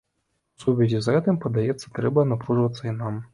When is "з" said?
1.07-1.13